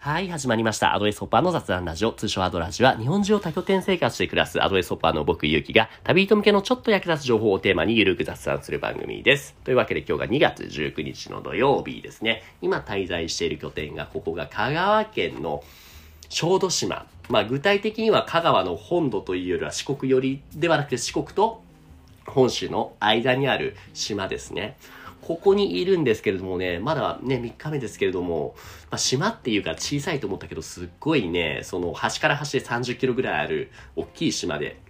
[0.00, 0.94] はい、始まりました。
[0.94, 9.56] アドレスホッパーの雑談ラジオ、通称アドラジは、日本中を多拠点生活して暮らすアドレスホッパーの僕、ゆうきが、旅人向けのちょっと役立つ情報をテーマにゆるく雑談する番組です。
[9.64, 12.44] というわけで今日が2月19日の土曜日ですね。
[12.62, 15.64] 今滞在している拠点が、ここが香川県の
[16.28, 17.04] 小豆島。
[17.28, 21.60] まあ具体的には香川の本土というよりは四国寄りではなくて四国と
[22.24, 24.76] 本州の間にある島ですね。
[25.28, 28.54] ここにいるんですけれどもね、まだね、3日目ですけれども、
[28.90, 34.80] まあ、島っていうか小さいと思ったけど、すっごいね、その端から端で30キロぐらいある大きい島で、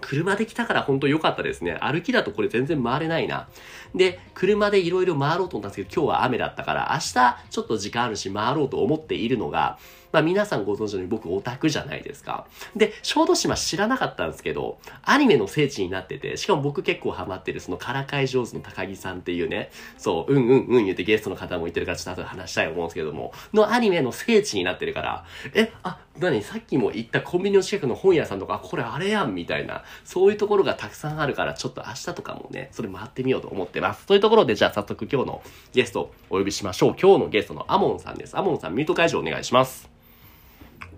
[0.00, 1.78] 車で来たから本当良かったですね。
[1.80, 3.48] 歩きだとこれ全然回れないな。
[3.94, 9.78] で、車でいろいろ回ろうと思ったんですけど、今日は雨だったから、明日ちょっと時間あるし回ろうと思っているのが、
[10.12, 12.46] まあ皆さんご存知のように僕オタクじゃないですか。
[12.76, 25.24] で、小豆島知らなかったんですけど、アニメの聖地になってて、しかも僕結構ハマってるそのからかい上手の高木さんっていうね、そう、うんうんうん言ってゲストの方も言ってるからちょっと後で話したいと思うんですけども、のアニメの聖地になってるから、
[25.54, 34.06] え、あ、何さっきも言ったコンビニの近くの本屋さんとか、これあれやんみたいな、そういうところがたくさんあるから、ちょっと明日とかもね、それ回ってみようと思ってます。
[34.06, 36.96] というところで、じゃあ早速今日のゲストお呼びしましょう。
[37.00, 38.36] 今日のゲストのアモンさんです。
[38.36, 39.88] アモンさん、ミュート解除お願いします。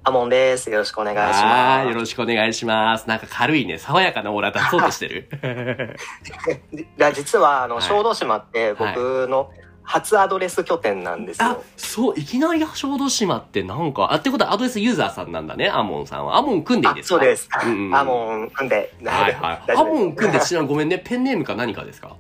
[0.03, 0.71] アモンです。
[0.71, 3.07] よろしくお願いしはい、よまろしくお願いします。
[3.07, 5.29] なんか軽いね、爽やかなオーラ出そうとしてる。
[7.15, 9.51] 実は、あの、はい小豆島って僕の
[9.83, 16.39] 初アドレス拠点なんですあよ。、そう、いきなり小豆島ってなんか、あ、ってことはアドレスユーザーさんなんだね、アモンさんは。
[16.39, 17.15] アモン組んでいいあですか？
[17.17, 17.49] そうです。
[17.65, 18.91] うんうんアモン組んで。
[19.05, 19.73] はいはい。
[19.77, 22.17] アモン組んでちなみにごめんね、ペンネームか何かですか？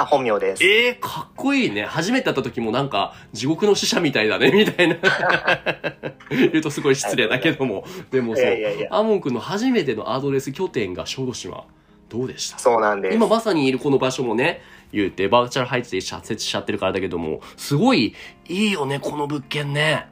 [0.00, 0.64] あ、本名です。
[0.64, 1.84] ええー、かっこいいね。
[1.84, 4.96] 初めて会った時もなんか、地獄の使者みたいだね、 みたいな。
[6.30, 7.84] 言うとすごい失礼だけども。
[8.10, 11.64] でもそう、いやいやいやアモン君の初めての ADDress 拠点が小豆島。
[12.08, 12.58] どうでした？
[12.58, 13.14] そうなんです。
[13.16, 18.14] 今まさにいるこの場所もね、言うて、バーチャル背景で設定しちゃってるからだけども、すごい
[18.48, 20.06] いいよね、この物件ね。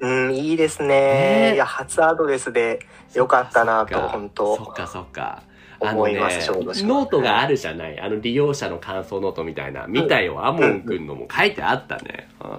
[0.00, 1.54] うん、いいですねね。
[1.54, 2.78] いや、初 ADDress で
[3.14, 5.42] よかったなと、本当そっかそっか。
[5.80, 8.00] 思います小豆島ノートがあるじゃない？
[8.00, 9.86] あの、利用者の感想ノートみたいな。
[9.86, 12.28] 見たよ、アモン君のも書いてあったね。
[12.42, 12.50] うん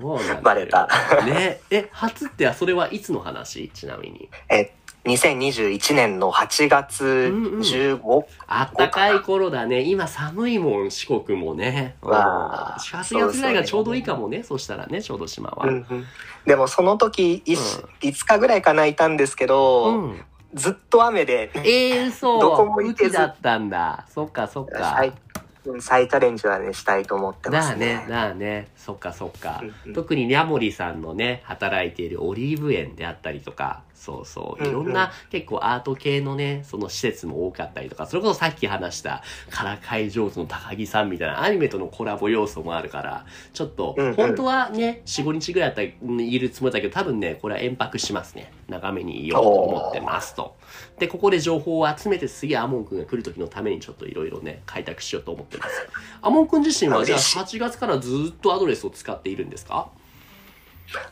[0.00, 0.40] そうなんだよ。
[0.42, 0.88] バレた。
[1.26, 3.68] ねえ、初って、それはいつの話？
[3.74, 4.28] ちなみに。
[4.48, 4.72] え、
[5.04, 9.82] 2021年の8月うんうん15、あったかい頃だね。
[9.82, 11.96] 今寒いもん、四国もね。
[12.02, 14.42] うんわあ8月ぐらいがちょうどいいかもね。
[14.42, 15.66] そしたらね、小豆島は。
[15.66, 16.04] うんうん
[16.46, 20.24] でもその時、いし5日ぐらいかないたんですけど、うん。
[20.54, 22.40] ずっと雨で、ええそう。
[22.40, 24.06] どこも行けずだったんだ。
[24.08, 24.96] そっかそっか。
[24.96, 25.12] 再
[25.80, 28.68] 再チャレンジはね、したいと思ってますだあねね。、だあね。
[28.76, 29.92] そっかそっかうんうん。
[29.92, 48.52] 特にニャモリさんのね、働いているオリーブ園であったりとか、そうそう、いろんな結構アート系のね、その施設も多かったりとか、それこそさっき話した、からかい上手の高木さんみたいなアニメとのコラボ要素もあるから、ちょっと本当はね、4、5日ぐらいだったらうんいるつもりだけど、多分ね、これは延泊しますね。
[48.68, 50.56] 長めにいようと思ってますと。
[50.98, 55.88] で、ここで情報を集めて次アモン君が来る時のためにちょっといろいろね、開拓しようと思ってます。
[56.22, 59.88] アモン君自身はじゃあ嬉しい8月からずっとアドレスを使っているんですか？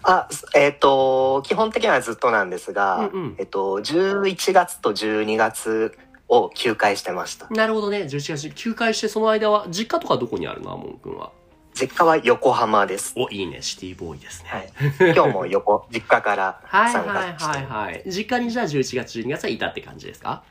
[0.03, 5.97] あ、えっ、と、基本的にはずっとなんですが、うんうんえっと、11月と12月
[6.29, 7.49] を休会してました。
[7.51, 8.03] なるほどね。
[8.03, 10.73] 11月休会してその間は、実家とかどこにあるの？
[10.73, 11.31] アモン君は。
[11.75, 13.13] 実家は横浜です。
[13.19, 13.61] お、いいね。
[13.61, 14.49] シティボーイですね。
[14.51, 15.13] はい。
[15.15, 17.59] 今日も横、 実家からはい参はい加して。
[17.59, 18.03] はいはい。
[18.07, 20.43] 実家にじゃあ11月、12月はいたって感じですか？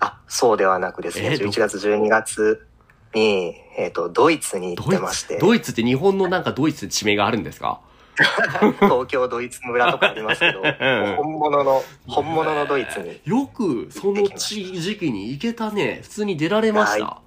[0.00, 2.66] あ、そうではなくですね、えど11月、12月
[3.14, 5.70] に、えっ、と、ドイツに行ってまして、ドイツ？
[5.70, 7.78] って日本のなんかドイツ地名があるんですか？
[8.80, 10.60] 東京ドイツ村とかありますけど、
[11.16, 13.20] 本物の、本物のドイツに。
[13.24, 16.00] よくその地時期に行けたね。
[16.02, 17.18] 普通に出られました。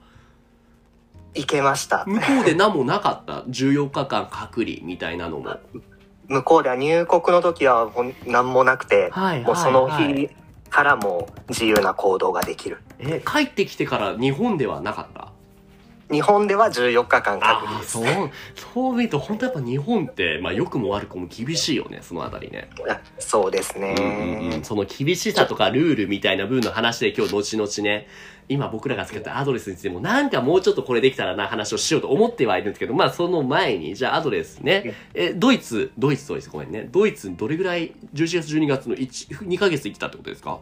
[1.34, 2.04] 行けました。
[2.06, 3.42] 向こうで何もなかった。
[3.50, 5.58] 14日間隔離みたいなのも。
[6.28, 7.88] 向こうでは入国の時は
[8.26, 10.30] 何もなくて、はいもうそのはいはい日
[10.72, 12.82] からも自由な行動ができる。
[13.00, 15.30] え、帰ってきてから日本ではなかった？
[16.12, 17.92] 日本では14日間隔離です。
[17.94, 18.06] そう、
[18.74, 22.70] そう見ると本当やっぱ日本って、まあ良くも悪くも厳しいよね、そのあたりね。
[22.88, 28.08] あそうですね、うんうんうん、その厳しさとかルールみたいな部分の話で今日後々ね、
[28.48, 40.60] 今僕らが使ったアドレスについてもなんかもうちょっとこれできたらな話をしようと思ってはいるんですけど、まあその前に、じゃあアドレスね、え、ドイツ、ドイツドイツごめんね、ドイツどれぐらい？11月12月の1、2ヶ月行ってたってことですか？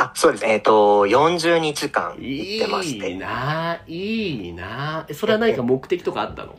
[0.00, 0.46] あ、そうです。
[0.46, 3.10] えっ、と、40日間行いってまして。
[3.10, 6.56] いないいなえそれは何か目的とかあったの？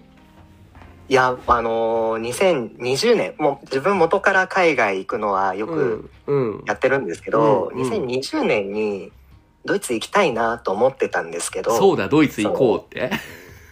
[1.09, 6.09] いや、あのー2020年、もう自分元から海外行くのはよく。
[6.67, 9.11] やってるんですけど、うんうん2020年に
[9.65, 13.11] ドイツ行きたいなと思ってたんですけど、そうだ、ドイツ行こうって。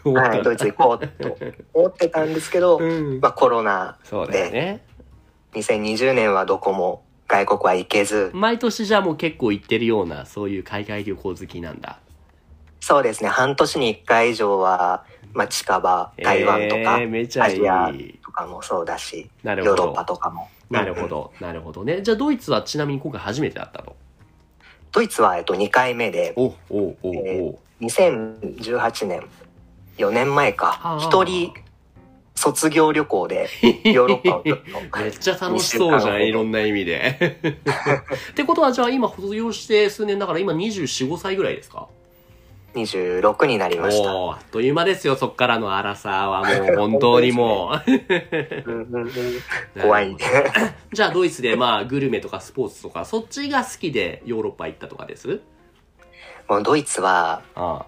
[0.03, 1.37] はい、ドイツ行こうと
[1.73, 4.83] 思ってたんですけど、うんまあコロナそうだよね。
[5.53, 11.99] 2020年はどこも外国は行けず、毎年じゃあもう結構行ってるような、そういう海外旅行好きなんだ。
[12.81, 17.69] そうですね、半年に1回以上は、まあ近場、台湾とか、えーめちゃいい。
[17.69, 19.75] アジアとかもそうだし、なるほど。
[19.75, 20.49] ヨーロッパとかも。
[20.53, 22.03] うんなるほど、なるほどね。
[22.03, 23.95] じゃあドイツはちなみに今回初めてだったの？
[24.91, 29.27] ドイツは、えっと、2回目で、おおおおえ2018年、
[29.97, 30.99] 4年前か。
[30.99, 31.53] 一人
[32.39, 33.49] 卒業旅行で
[33.83, 34.59] ヨーロッパをちょっ
[34.91, 37.37] と めっちゃ楽しそうじゃん、いろんな意味で。
[38.31, 41.87] ってことはじゃあ今卒業して数年だから今24、5歳ぐらいですか
[42.75, 44.09] ？26になりました。
[44.11, 47.73] あっという間ですよ、そっからの荒さはもう本当にも
[49.75, 49.81] う。
[49.81, 50.15] 怖い。
[50.93, 55.41] じゃあドイツでまあグルメとかスポーツとか、そっちが好きでヨーロッパ行ったとかです？
[56.47, 57.85] もうドイツは、ああ。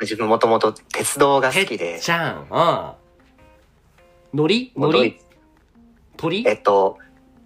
[0.00, 3.01] 自分もともと鉄道が好きで、ちゃん、ああ。
[4.34, 5.18] のりのり
[6.16, 6.44] 鳥？
[6.46, 6.98] えっと、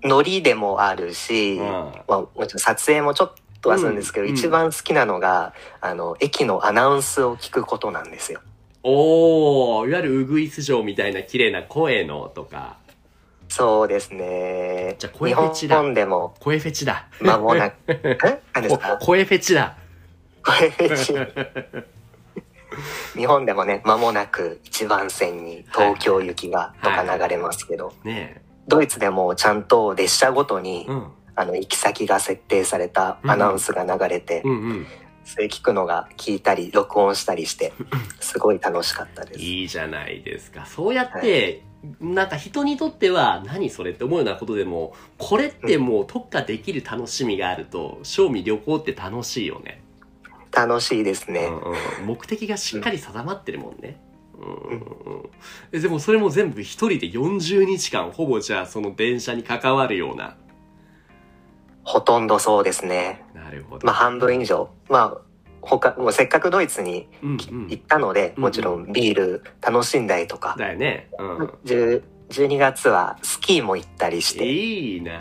[0.05, 1.63] ノリでもあるし、うん。
[1.63, 4.33] まあ、もちろん撮影もちょっとはするんですけど、うん。
[4.33, 8.41] 一番好きなのが、あの、駅のアナウンスを聞くことなんですよ。
[8.83, 12.77] おー、いわゆるウグイス城みたいな綺麗な声のとか、
[13.49, 14.97] そうですね。
[14.99, 15.77] じゃあ声日フェチだ。
[15.77, 16.35] 本でも。
[16.41, 17.07] 声フェチだ。
[17.21, 18.43] 間もなく、 え？
[18.53, 18.97] 何ですか？
[18.99, 19.77] こ声フェチだ。
[20.45, 21.15] 声フェチ。
[23.15, 31.13] 日本でもね、間もなく一番線に東京行きがとか流れますけど、ねドイツでもちゃんと列車ごとにえ。、うん。
[31.39, 34.87] あの、行き先が設定されたアナウンスが流れて、うんうん。
[35.25, 37.75] それ聞くのが聞いたり、録音したりして、
[38.21, 39.41] すごい楽しかったです。
[39.41, 40.65] いいじゃないですか。
[40.65, 41.63] そうやって、
[42.01, 49.83] なんか人にとっては、何それって思うようなことでも、これってもう特化できる楽しみがあると、賞味旅行って楽しいよね。
[50.57, 51.45] 楽しいですね。
[51.45, 54.01] うんうん、目的がしっかり定まってるもんね。
[54.39, 54.77] うん
[55.73, 60.37] うんでもそれも全部一人で40日間ほぼじゃあその電車に関わるような。
[61.85, 63.25] ほとんどそうですね。
[63.35, 63.87] なるほど。
[63.87, 64.71] まあ半分以上。
[64.89, 65.21] まあ、
[65.61, 71.11] 他、もうせっかくドイツに行ったので、うんもちろんビール楽しんだりとか、だよね。
[71.19, 71.51] うん。
[72.29, 75.21] 10 12月はスキーも行ったりして、いいな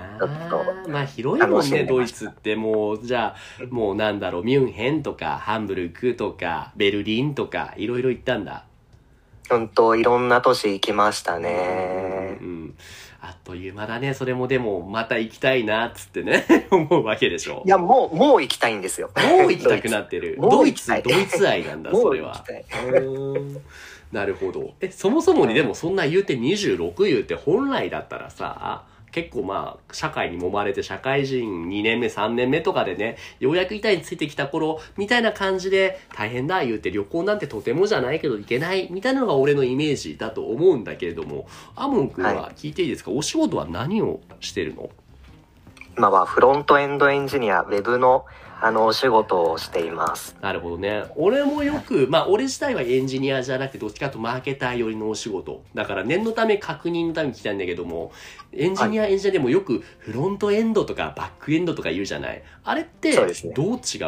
[0.88, 8.66] まあ広いもんね、ドイツってもう、じゃあ、もうなんだろう、ミュンヘンとか、ハンブルクとか、ベルリンとか、いろいろ行ったんだ。
[9.50, 12.38] 本当いろんな都市行きましたうんね。
[12.42, 12.75] うん。
[13.22, 14.13] あっという間だね。
[14.13, 17.69] それもでも、また行きたいな、っつってね、 思うわけでしょい。
[17.69, 19.12] や、もう、もう行きたいんですよ。
[19.16, 20.38] もう行きたくなってる。
[20.42, 22.34] もドイツ、ドイツ愛なんだ、 もそうれは。
[22.34, 22.66] 行きたい。
[24.15, 24.73] うんなるほど。
[24.79, 44.89] え、そもそもにでもそんな言うて26言うて本来だったらさ、結構まあ、社会に揉まれて社会人2年目、3年目とかでね、ようやく板についてきた頃、みたいな感じで、大変だ言うて旅行なんてとてもじゃないけど行けない、みたいなのが俺のイメージだと思うんだけれども、アモン君は聞いていいですか、お仕事は何をしてるの？
[45.97, 48.25] 今はフロントエンドエンジニア、ウェブの、
[48.62, 50.36] あの、お仕事をしています。
[50.42, 51.04] なるほどね。
[51.16, 55.63] 俺もよく、まあ俺自体はエンジニアじゃなくてどっちかとマーケター寄りのお仕事。
[55.74, 58.12] だから念のため確認のために来たんだけども、
[58.54, 62.42] エンジニア、エンジニアでもよくフロントエンドとかバックエンドとか言うじゃない。
[62.63, 63.34] あれってどう違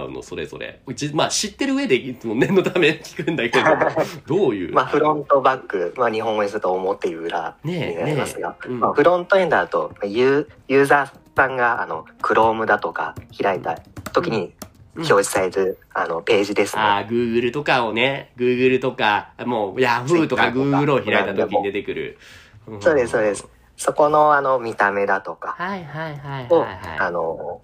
[0.06, 0.22] うの？
[0.24, 0.80] それぞれ。
[0.88, 3.66] うちまあ知ってる上でいつも念のため聞くんだけど、
[4.26, 4.74] どういう？
[4.74, 13.80] まあ、フロントバック、まあ、日本語にすると表裏にねえなりますが、ねえうんまあ、フロントエンドだと、ユーユーザーさんが、あの、Chrome だとか開いた
[14.12, 14.54] 時に
[14.96, 16.82] 表示される、あの、ページですね。
[16.82, 22.18] ああ、Google とかをね、Google とか、もう Yahoo とか Twitter とか Google を開いた時に出てくる。
[22.72, 23.48] んそうです、そうです。。
[23.78, 26.66] そこの、あの、見た目だとかはいはいはいを。
[27.00, 27.62] あの、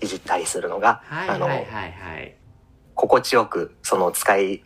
[0.00, 2.34] いじったりするのが、あのはいはいはい、はい。
[2.96, 4.64] 心地よく、その使い、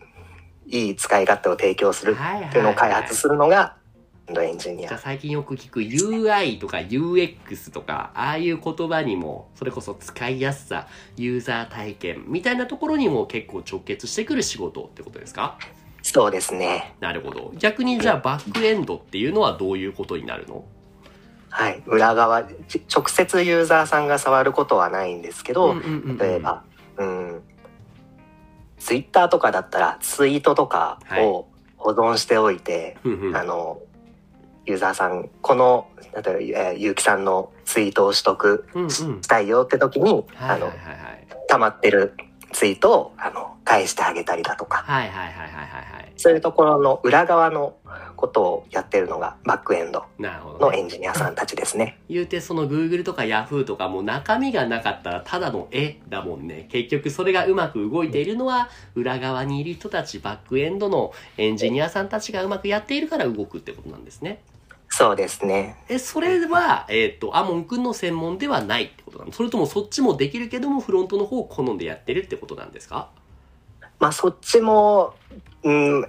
[0.67, 3.77] いい使い勝手を提供するっていうのを開発するのが、
[4.37, 4.89] エンジニア。
[4.89, 15.59] じゃあ最近よく聞く UI とか UX とか、ああいう言葉にも、それこそ使いやすさ、ユーザー体験みたいなところにも結構直結してくる仕事ってことですか？
[16.03, 16.95] そうですね。
[17.01, 17.53] なるほど。
[17.59, 20.65] 逆にじゃあバックエンドっていうのはどういうことになるの？
[21.51, 21.83] はい。
[21.87, 26.63] 裏側、ち直接ユーザーさんが触ることはないんですけど、うんうんうんうん例えば、
[26.99, 27.43] うん、
[28.79, 33.81] ツイッターとかだったらツイートとかを保存しておいて、うんうんあの、
[34.69, 36.31] ユーザーさん、この、例えば、
[36.71, 40.71] えーゆうきさんのツイートを取得したいよって時に、あの。
[41.49, 42.15] 溜まってる、
[42.53, 45.45] ツイートをあの返してあげたりだとか、はいはいはいはいはい
[45.97, 46.13] はい。
[46.17, 47.77] そういうところの裏側の
[48.17, 50.05] ことをやってるのがバックエンド。
[50.19, 51.99] のエンジニアさんたちですね。
[52.09, 56.69] 言うてその Google とか Yahoo とかも中身がなかったらただの絵だもんね。
[56.71, 64.43] 結局それがうまく動いているのは裏側にいる人たち、バックエンドのエンジニアさんたちがうまくやっているから動くってことなんですね。
[64.99, 65.77] そうですね。
[65.89, 69.33] え、それは、えっ、と、アモン君の専門ではないってことなの？
[69.33, 73.09] それともそっちもできるけどもフロントの方を好んでやってるってことなんですか？
[74.01, 75.15] まあそっちも、
[75.63, 76.01] うん、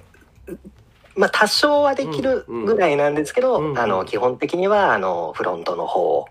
[1.15, 6.27] まあ多少はできるぐらいなんですけど、うんうんあの基本的にはあのフロントの方を。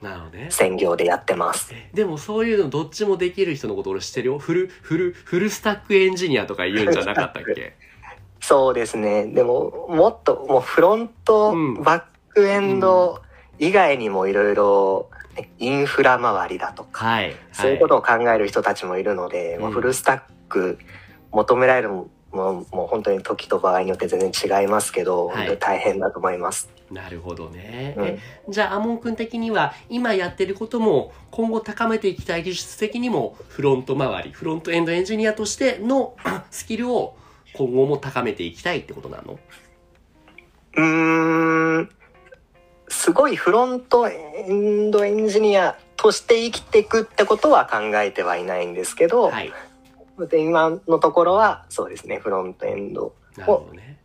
[0.51, 1.71] 専業でやってます。
[1.73, 4.39] えでもそういうのどっちもできる人のこと俺知ってるよ。
[4.41, 7.77] フル、フル、フルスタックエンジニアとか言うんじゃなかったっけ？
[8.43, 9.27] そうですね。
[9.27, 11.55] でももっともうフロント、バッ
[12.35, 13.23] クエンド
[13.59, 17.35] 以外にもいろいろねインフラ周りだとか、はい。
[17.53, 20.79] そういうことを考える人たちもいるので、フルスタック
[21.33, 26.69] 求められるものもう本当に時と場合によって全然違いますけど、はい本当に大変だと思います。
[26.91, 27.95] なるほどね。
[27.99, 28.19] うんえ
[28.49, 36.17] じゃあ、アモン君的には、今やってることも、今後高めていきたい技術的にも、フロント周り、フロントエンドエンジニアとしての
[36.51, 37.15] スキルを
[37.55, 39.39] 今後も高めていきたいってことなの？
[40.77, 41.91] うーん、
[42.89, 49.53] すごいフロントエンドエンジニアとして生きていくってことは考えてはいないんですけど、はい。
[50.29, 53.99] で今のところはそうですね、フロントエンドなるほどね。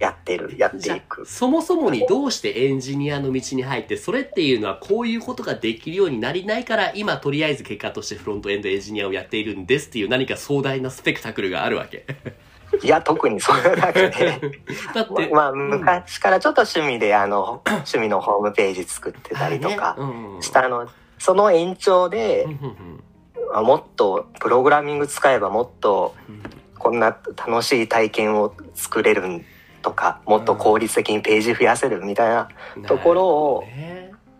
[0.00, 1.24] やってる、やっていく。
[1.26, 12.04] そもそもにどうしてエンジニアの道に入って、それっていうのはこういうことができるようになりないから、今とりあえず結果としてフロントエンドエンジニアをやっているんですっていう何か壮大なスペクタクルがあるわけ。
[12.82, 14.40] いや、特にそれなくて。
[14.94, 19.96] だって、まあ、昔からちょっと趣味で、あの、趣味のホームページ作ってたりとか
[20.40, 20.88] したの、
[21.18, 22.46] その延長で
[23.54, 26.42] もっとプログラミング使えばもっとうん。
[26.82, 29.22] こんな楽しい体験を作れる
[29.82, 32.48] とか、もっと効率的にページ増やせるみたいな
[32.88, 33.64] ところを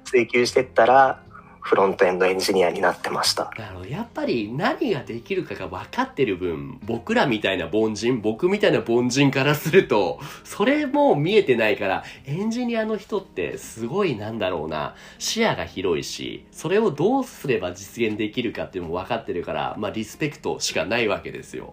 [0.03, 1.23] 追求してったら、
[1.63, 3.51] フロントエンドエンジニアになってました。
[3.57, 3.87] なるほど。
[3.87, 21.73] やっぱり何ができるかが分かってる分、僕らみたいな凡人、僕みたいな凡人からすると、それも見えてないから、エンジニアの人ってすごいなんだろうな、視野が広いし、それをどうすれば実現できるかっていうのも分かってるから、まあリスペクトしかないわけですよ。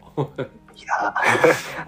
[0.75, 0.81] い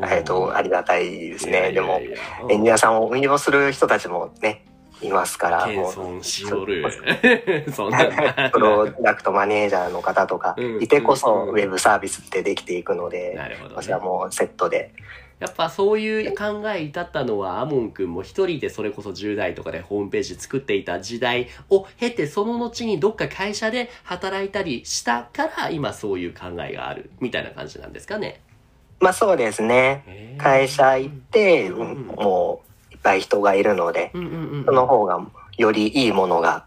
[0.02, 1.72] や、 えっと、ありがたいですね。
[1.72, 2.02] でも、
[2.50, 4.66] エンジニアさんを運用する人たちもね、
[5.02, 6.86] いますから、謙遜しよる。
[7.74, 13.82] そんなプロダクトマネージャーの方とかうんいてこそうんウェブサービスってできていくので、なるほど、ね。
[13.82, 14.94] それはもうセットで。
[15.42, 28.40] やっぱそういう考え至ったのはアモン君も一人でそれこそ10代とかでホームページ作っていた時代を経てその後にどっか会社で働いたりしたから今そういう考えがあるみたいな感じなんですかね。
[29.00, 30.38] まあそうですね。
[30.38, 32.71] 会社行って、もう
[33.04, 35.20] ぱい人がいるので、うんうんうんその方が
[35.58, 36.66] よりいいものが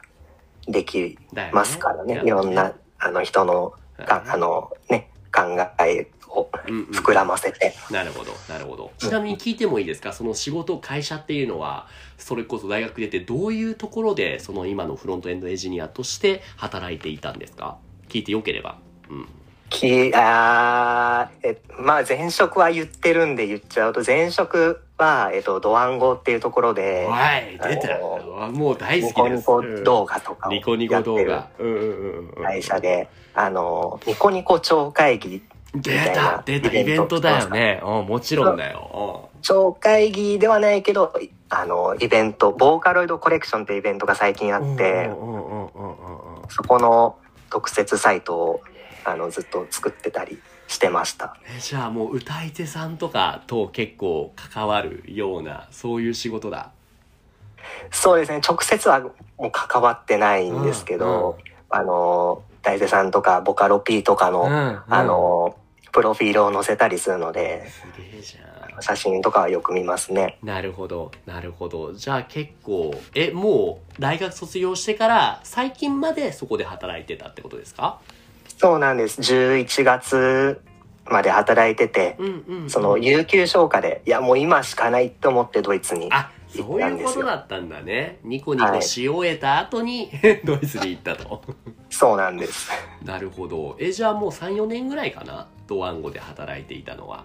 [0.69, 1.19] でき
[1.53, 2.23] ますからね。
[2.25, 3.75] いろんな、あの人の、
[4.07, 5.43] かあのね、考
[5.85, 7.75] えをうんうん膨らませて。
[7.91, 8.93] なるほど、なるほど。
[8.99, 10.12] ちなみに聞いてもいいですか？
[10.12, 11.87] その仕事、会社っていうのは、
[12.19, 17.79] それこそ大学出てどういうところで、その今のフロントエンドエンジニアとして働いていたんですか？
[18.09, 18.79] 聞いてよければ。
[19.11, 19.29] うん。
[19.75, 27.97] きあーえまあ前職は言ってるんで言っちゃうと前職は、えっと、ドワンゴっていうところではい、出た。
[27.97, 29.40] あもう大好ニコきです。
[29.40, 31.49] ニコ動画とかをニコニコ動画。
[32.43, 35.43] 会社で、あの、ニコニコ超会議、
[35.75, 37.81] 出た出たイベントだよね。
[37.83, 39.31] うん、もちろんだよ。
[39.43, 41.12] 超会議ではないけど、
[41.50, 45.11] あの、イベント、ボーカロイドコレクションってイベントが最近あうんって、
[46.49, 47.16] そこの
[47.50, 48.61] 特設サイトを、
[49.04, 51.37] あの、ずっと作ってたりしてました。
[51.46, 56.70] えじゃあもう歌い手さんとかと結構関わるような、そういう仕事だ。
[57.90, 61.38] そうですね、直接はもう関わってないんですけど、
[61.70, 65.56] あの、大勢さんとかボカロ P とかの、んあ、の、
[65.92, 67.64] プロフィールを載せたりするので。
[68.80, 70.37] 写真とかはよく見ますね。
[70.42, 71.92] なるほど、なるほど。
[71.92, 78.00] じゃあ結構、え、もう大学卒業してから最近までそこで働いてたってことですか？
[78.58, 79.20] そうなんです。
[79.20, 80.61] 11月
[81.06, 82.70] まで働いてて、うんうん、うん。
[82.70, 86.08] その有給消化で、いやもう今しかないと思ってドイツに。
[86.12, 88.18] あ、そういうことだったんだね。
[88.23, 90.11] ニコニコし終えた後に、
[90.44, 91.42] ドイツに行ったと。
[91.90, 92.70] そうなんです。
[93.04, 93.76] なるほど。
[93.78, 95.46] え、じゃあもう3、4年ぐらいかな？
[95.66, 97.25] ドワンゴで働いていたのは。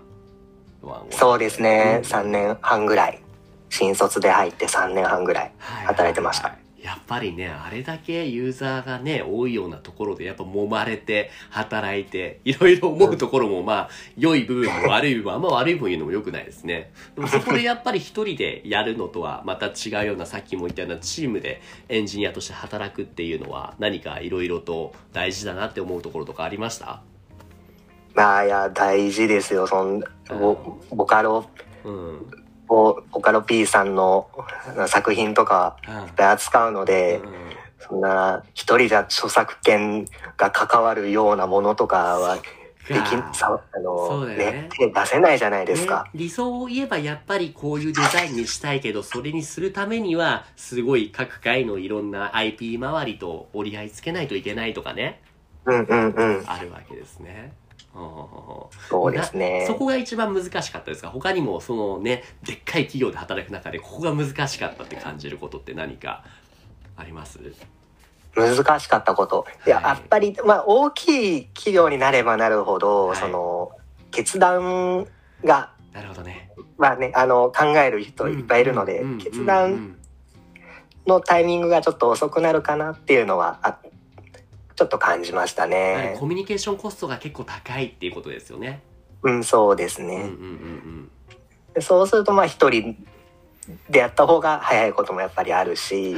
[1.12, 2.02] そうですね。
[2.04, 3.22] うん3年半ぐらい。
[3.70, 5.52] 新卒で入って3年半ぐらい。
[5.60, 16.92] はい働いてましたはいはいいやっぱりね、あれだけユーザーがね、多いようなところで、やっぱ揉まれて、働いて、いろいろ思うところも、まあ、良い部分も悪い部分も、あんま悪い部分言うのも良くないですね。
[17.16, 27.02] でもそこでやっぱり一人でやるのとは、また違うような、さっきも言ったようなチームでエンジニアとして働くっていうのは、何かいろいろと大事だなって思うところとかありました？
[28.16, 31.46] まあいや大事ですよそんボボカロ
[31.84, 32.28] うん。
[32.70, 34.30] ボボカロ P さんの
[34.88, 37.50] 作品とかうんで扱うので、うん
[37.80, 40.06] そんな一人じゃ著作権
[40.38, 42.38] が関わるようなものとかは
[42.88, 46.04] できかさあそのねね手出せないじゃないですか。
[46.06, 55.22] ね、理想を言えばやっぱりこういうデザインにしたいけどそれにするためにはすごい各界のいろんな IP 周りと折り合いつけないといけないとかね
[55.66, 56.44] うんうんうん。
[56.48, 57.54] あるわけですね。
[57.94, 59.68] そうですねな。
[59.68, 61.10] そこが一番難しかったですか？
[61.10, 66.24] 他にもそのねでっかい企業で働く中でここが難しかったって感じることって何か
[66.96, 67.40] あります？
[68.36, 69.46] 難しかったこと。
[69.66, 73.72] いや、はいやっぱり、まあ、大きい企業になればなるほど、はいその、
[74.12, 75.08] 決断
[75.44, 76.52] が、なるほどね。
[76.78, 79.98] まあね、あの、考える人いっぱいいるので決断
[81.08, 83.80] のタイミングがちょっと遅くなるかなっていうのは、あ
[84.80, 86.16] ちょっと感じましたね。
[86.18, 88.82] コミュニケーションコストが結構高いっていうことですよね。
[89.24, 90.16] うん、そうですね。
[90.16, 91.12] うんうんうん
[91.74, 92.96] でそうすると、まあ、一人
[93.90, 96.16] でやった方が早いこともやっぱりあるうし。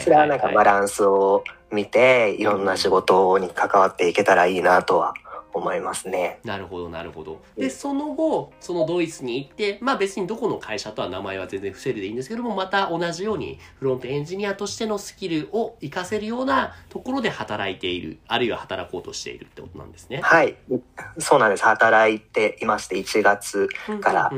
[0.00, 5.14] それはなんかバはいランスを見て、いろんな仕事に関わっていけたらいいなとは
[5.54, 6.40] 思いますね。
[6.44, 7.42] なるほどなるほど。
[7.56, 20.20] で、うんその後、そのドイツに行って、まあ別にどこの会社とは名前は全然伏せるでいいんですけども、また同じようにフロントエンジニアとしてのスキルを活かせるようなところで働いている、あるいは働こうとしているってことなんですね。
[20.22, 20.56] はい。
[21.18, 21.64] そうなんです。
[21.64, 23.68] 働いていまして、1月
[24.00, 24.32] から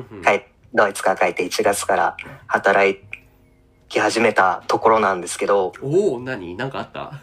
[0.74, 2.16] ドイツから帰って1月から
[2.48, 2.98] 働
[3.88, 6.56] き始めたところなんですけど、おお、何？
[6.56, 7.20] なんかあった？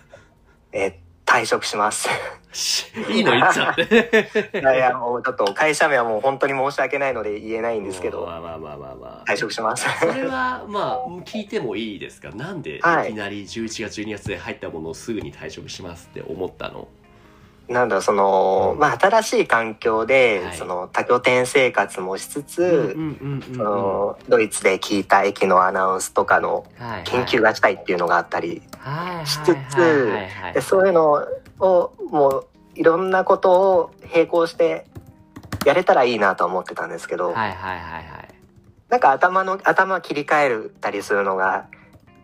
[0.71, 0.93] えー
[1.23, 2.09] 退職します。
[2.53, 3.81] し いいの言っちゃって。
[4.53, 9.31] い やいや、もうちょっと会社名はもう本当に申し訳ないので言えないんですけど、まあまあまあまあまあ。
[9.31, 9.85] 退職します。
[9.99, 12.29] それは、まあ、聞いてもいいですか？
[12.31, 12.79] なんでい。
[12.79, 16.87] きはいなり11月、12月で入ったものをすぐに退職しますって思ったの？
[17.69, 18.79] なんだその、うん。
[18.79, 20.57] まあ新しい環境で、はい。
[20.57, 22.95] その多拠点生活もしつつ、
[24.27, 30.11] ドイツで聞いた駅のアナウンスとかのはい研究がしたいっていうのがあったり、はいしつつ
[30.53, 31.25] でそういうのを
[31.61, 34.85] もういろんなことを並行して
[35.65, 38.03] やれたらいいなと思ってたんですけど、はいはいはいはい。
[38.89, 41.67] なんか頭の頭切り替えたりするのが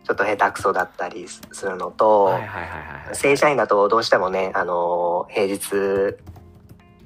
[0.04, 2.70] ちょっと下手くそだったりするのと、はいはいはい
[3.06, 3.14] はい。
[3.16, 6.16] 正社員だとどうしてもね、あの平日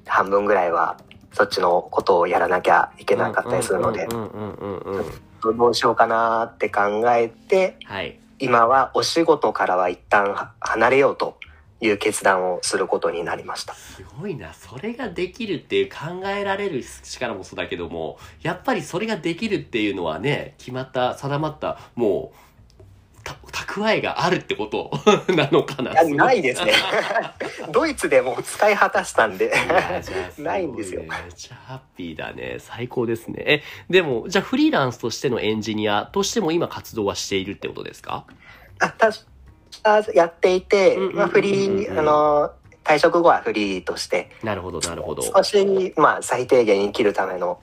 [0.07, 0.97] 半分ぐらいは
[1.33, 5.05] そっちのことをやらなきゃいけなかったりするので、うんうんうんうん
[5.45, 5.59] うん。
[5.59, 8.18] どうしようかなって考えて、はい。
[8.38, 11.38] 今はお仕事からは一旦は離れようと
[11.83, 13.75] いう決断をすることになりました。
[13.75, 14.55] すごいな。
[14.55, 22.37] それができるっていう考えられる力もそうだけども、やっぱりそれができるっていうのはね、決まった、定まった、もう、
[23.25, 24.90] た蓄えがあるってこと
[25.35, 25.92] なのかな。
[26.05, 26.73] ないですね。
[27.71, 29.53] ドイツでもう使い果たしたんで。
[30.38, 32.57] ないんですよねめっちゃハッピーだね。
[32.59, 33.42] 最高ですね。
[33.47, 38.25] え、でも、じゃあフリーランスとしてのエンジニアとしても今活動はしているってことですか？
[38.81, 39.32] あ、たし、あ
[40.15, 42.53] やっていてまあフリー、あの、
[42.85, 45.23] 退職後はフリーとして、なるほど、なるほど。
[45.23, 47.61] 少し、まあ、最低限生きるための、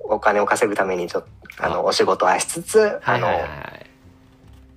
[0.00, 1.28] お金を稼ぐためにちょっと、
[1.64, 3.28] ああの、お仕事はしつつ、はいあの。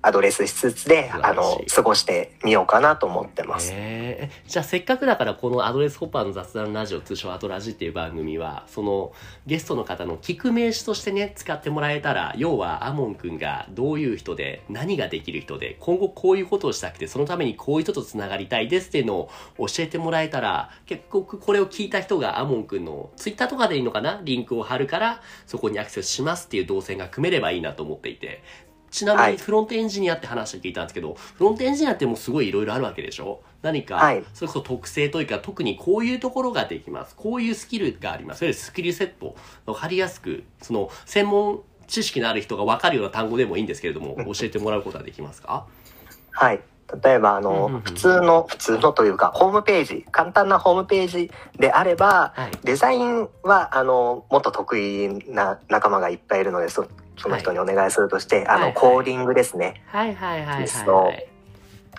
[0.02, 3.72] アドレスしつつで、あの、過ごしてみようかなと思ってます。
[3.72, 9.12] へえじゃあせっかくだからこのアドレスホッパーの雑談ラジオ通称アドラジっていう番組はその
[9.46, 24.20] ゲストの方の聞く名詞としてね使ってもらえたら要はアモンくんがどういう人で何ができる人で今後こういうことをしたくてそのためにこういう人とつながりたいですっていうのを教えてもらえたら結局これを聞いた人がアモンくんのツイッターとかでいいのかな？
[24.22, 28.42] リンクを貼るからそこにアクセスしますっていう動線が組めればいいなと思っていて
[28.92, 33.40] ちなみはいにフロントエンジニアって話を聞いたんですけど、フロントエンジニアってもうすごいいろいろあるわけでしょ？
[33.62, 37.16] 何か、はいそれこそ特性というか、特にこういうところができます。
[37.16, 38.38] こういうスキルがあります。
[38.40, 39.34] それでスキルセット、
[39.66, 45.66] わかりやすく、その、専門知識のある人がわかるような単語でもいいんですけれども、 教えてもらうことはできますか？
[46.32, 46.60] はい。
[47.02, 52.50] 例えば、あうんうんうんの、普通の、普通のというか、ホームページ、簡単なホームページであれば、はい。
[52.64, 56.86] デザインは、あの、もっと得意な仲間がいっぱいいるので、そ
[57.18, 58.62] その人にお願いするとして、あの、はい。
[58.64, 59.82] はいコーディングですね。
[59.86, 61.26] はいはいはいはい、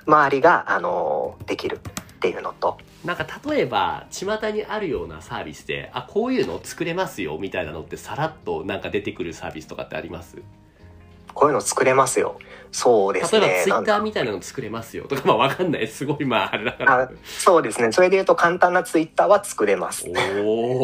[0.06, 1.80] 周りが、あの、できるっ
[2.20, 10.38] ていうのと、なんか例えば、巷にあるようなサービスで、あ、こういうの作れますよみたいなのってさらっとなんか出てくるサービスとかってあります？
[11.34, 12.38] こういうの作れますよ。
[12.72, 13.42] そうですね。
[13.42, 15.88] 例えばツイッターみたいなの作れますよとか、まあわかんない。
[15.88, 17.10] すごい、まああれだからあ。
[17.24, 17.92] そうですね。
[17.92, 20.06] それで言うと簡単なツイッターは作れます。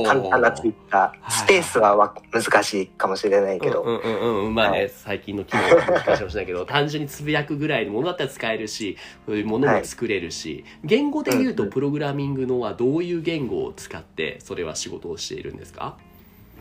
[0.06, 1.32] 簡単なツイッタはいー。
[1.32, 3.82] スペースはわ難しいかもしれないけど。
[3.82, 4.54] うんうんうんうん。
[4.56, 15.96] まあね、はい最近の機能は難しいかもしれないけど、 単純につぶやくぐらいのものだったら使えるし、そういうものも作れるし、言語で言うとプログラミングのはどういう言語を使って、それは仕事をしているんですか？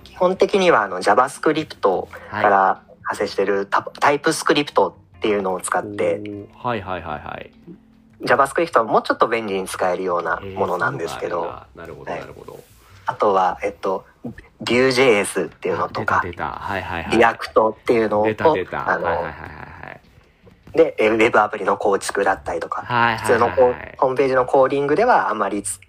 [0.04, 5.82] 基本的にはあの JavaScript かはら派生してるタタイプスクリプトっていうのを使い。
[5.82, 6.20] って、
[6.54, 7.50] はいはいはいはい。
[8.22, 12.60] JavaScript はもうちょっと便利に使えるようなえーものなんですけど、なるほどはいなるほど。
[13.06, 14.04] あとは、えっと、
[14.62, 16.16] Vue.js っていうのとか。
[16.16, 17.16] はいはいはい。
[17.16, 18.82] React っていうの出た出た。
[18.82, 19.98] と、あの、はいはいはいは
[20.74, 20.76] い。
[20.76, 23.80] で、えウェブアプリの構築だったりとか、はい普通のはいはいはい。
[23.80, 25.80] こうホームページのコーディングではあんまりつ、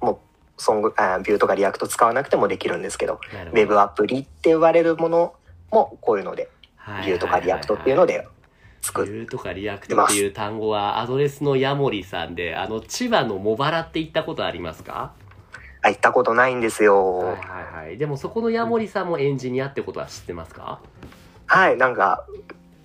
[0.00, 0.18] もう、
[0.62, 5.34] ソング、あ Vue とか React 使わなくてもできるんですけど、どウェブアプリって言われるもの
[5.72, 6.48] もこういうので、
[7.04, 8.26] Vue とか React っていうので
[8.80, 9.12] 作る。
[9.12, 15.12] Vue とか React っていう単語はアドレスのヤモリさんで、あの、千葉の茂原って行ったことありますか？
[15.82, 17.18] あ、行ったことないんですよ。
[17.18, 17.98] はいはいはい。
[17.98, 20.80] でもそこのヤモリさんもエンジニアってことは知ってますか？
[21.46, 22.26] はい、なんか、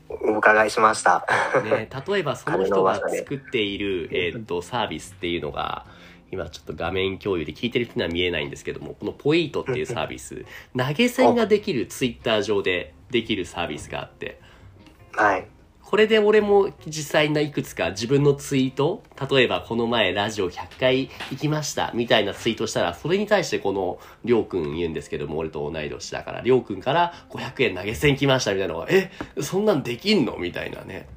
[0.09, 1.25] お伺いしました。
[1.63, 5.85] ね、例えばその人が作っている、 えーっと、サービスっていうのが、
[6.31, 10.45] 今ちょっと画面共有で聞いてる人には見えないんですけども、このポイートっていうサービス、
[10.77, 14.41] 投げ銭ができるツイッター上でできるサービスがあって、
[15.13, 15.47] はい。
[15.81, 30.37] これで俺も実際ないくつか自分のツイート、例えばこの前ラジオ100回行きましたみたいなツイートしたら、それに対してこのりょうくん言うんですけども、俺と同い年だから、りょうくんから500円投げ銭来ましたみたいなのが、え、そんなんできんの？
[30.37, 31.07] みたいなね。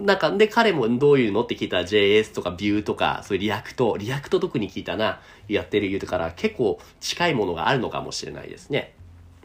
[0.00, 8.94] なんか、で、彼もどういうのって聞いたら JS とか Vue とか、そういう React、React 特に聞いたな、やってる言うから、結構近いものがあるのかもしれないですね。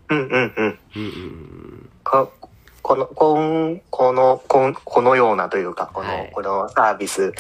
[0.09, 0.35] うんうんうん。
[0.35, 0.99] うんうんう
[1.79, 1.89] ん。
[2.03, 2.31] こ
[2.81, 7.33] この、こん、この、こん、このようなというか、この、はいこのサービスうん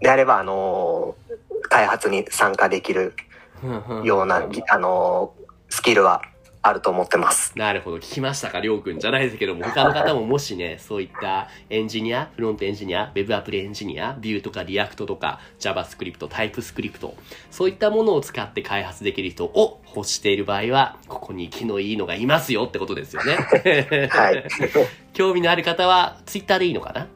[0.00, 1.34] であれば、あのー
[1.70, 3.14] 開発に参加できる
[3.62, 6.22] うんうんような、ぎあのースキルは
[6.66, 7.52] あると思ってます。
[7.58, 7.98] なるほど。
[7.98, 17.14] 聞きましたかりょうくんじゃないですけども、他の方ももしね、そういったエンジニア、フロントエンジニア、ウェブアプリエンジニア、 Vue とか React とか、JavaScript、 TypeScript、
[17.50, 24.08] そういったものを使って開発できる人を欲している場合は、ここに気のいいのがいますよってことですよね。
[24.10, 24.44] はい。
[25.12, 27.08] 興味のある方は、ツイッターでいいのかな？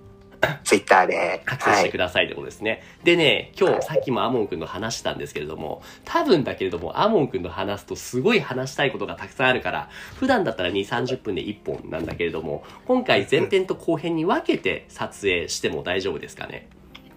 [0.64, 1.42] ツイッターで。
[1.46, 1.78] アクセスはい。
[1.78, 2.82] してくださいってことですね。
[3.04, 16.68] でね、今日さっきもアモンくんの話したんですけれども、多分だけれども、アモンくんの話すとすごい話したいことがたくさんあるから、普段だったら2、30分で1本なんだけれども、今回前編と後編に分けて撮影しても大丈夫ですかね？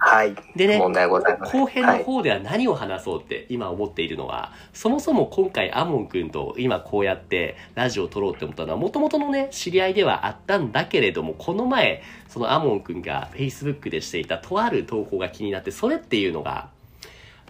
[0.04, 0.36] はい。
[0.56, 1.62] でね問題ございません。
[1.62, 2.04] 後編のはい。
[2.04, 16.70] 方では何を話そうって今思っているのは、そもそも今回アモン君と今こうやってラジオを撮ろうって思ったのは、もともとのね、知り合いではあったんだけれども、この前、そのアモン君が Facebook でしていたとある投稿が気になって、それっていうのが、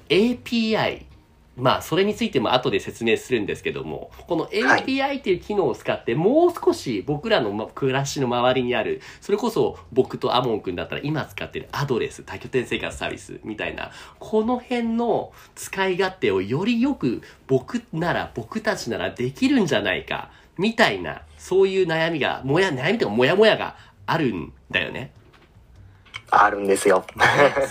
[0.10, 1.06] API。
[1.58, 25.12] まあ、それについても後で説明するんですけども、この API っていう機能を使って、もう少し僕らのま暮らしの周りにある、それこそ僕とアモン君だったら今使ってるアドレス、多拠点生活サービスみたいな、この辺の使い勝手をよりよく僕なら、僕たちならできるんじゃないか、みたいな、そういう悩みが、もや、悩みとかもやもやがあるんだよね。
[26.32, 27.06] あるんですよ。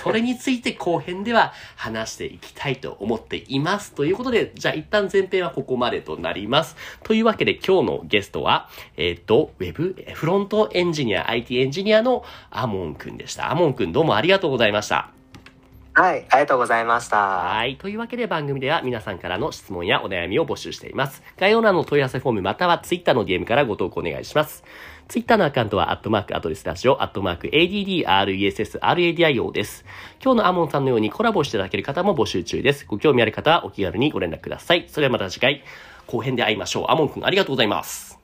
[0.03, 3.93] それについて後編では話していきたいと思っています。
[3.93, 6.77] ということで、じゃあ一旦前編はここまでとなります。
[7.03, 8.69] というわけで今日のゲストは、
[8.99, 13.51] えっ、と、ウェブ、フロントエンジニア、IT エンジニアのアモンくんでした。
[13.51, 15.11] アモンくんどうもありがとうございました。
[15.95, 16.27] はい。
[16.31, 17.17] ありがとうございました。
[17.17, 17.77] はい。
[17.77, 21.23] というわけで番組では皆さんからの質問やお悩みを募集しています。
[21.37, 24.63] 概要欄の問い合わせフォームまたは Twitter の DM からご投稿お願いします。
[25.11, 29.85] ツイッターのアカウントは、アットマークアドレスラジオ、アットマーク ADDRESSRADIO です。
[30.23, 32.87] 今日のアモンさんのようにコラボしていただける方も募集中です。
[32.87, 34.85] ご興味ある方はお気軽にご連絡ください。
[34.87, 35.65] それではまた次回、
[36.07, 36.85] 後編で会いましょう。
[36.91, 38.21] アモンくんありがとうございます。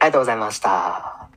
[0.00, 1.30] ありがとうございました。